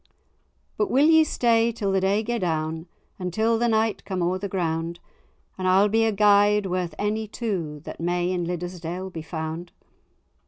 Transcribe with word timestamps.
"But 0.77 0.89
will 0.89 1.05
ye 1.05 1.23
stay 1.23 1.71
till 1.71 1.91
the 1.91 2.01
day 2.01 2.23
gae 2.23 2.39
down, 2.39 2.87
Until 3.19 3.59
the 3.59 3.67
night 3.67 4.03
come 4.03 4.23
o'er 4.23 4.39
the 4.39 4.49
ground, 4.49 4.99
And 5.59 5.67
I'll 5.67 5.89
be 5.89 6.05
a 6.05 6.11
guide 6.11 6.65
worth 6.65 6.95
any 6.97 7.27
two 7.27 7.81
That 7.83 7.99
may 8.01 8.31
in 8.31 8.43
Liddesdale 8.45 9.11
be 9.11 9.21
found? 9.21 9.71